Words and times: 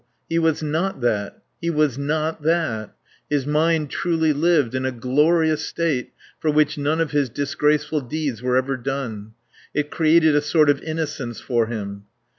He 0.27 0.39
was 0.39 0.63
not 0.63 1.01
that. 1.01 1.43
He 1.61 1.69
was 1.69 1.95
not 1.95 2.41
that. 2.41 2.95
His 3.29 3.45
mind 3.45 3.91
truly 3.91 4.33
lived 4.33 4.73
in 4.73 4.83
a 4.83 4.91
glorious 4.91 5.63
state 5.63 6.09
for 6.39 6.49
which 6.49 6.75
none 6.75 6.99
of 6.99 7.11
his 7.11 7.29
disgraceful 7.29 8.01
deeds 8.01 8.41
were 8.41 8.57
ever 8.57 8.77
done. 8.77 9.33
It 9.75 9.91
created 9.91 10.33
a 10.35 10.41
sort 10.41 10.71
of 10.71 10.81
innocence 10.81 11.39
for 11.39 11.67
him. 11.67 12.05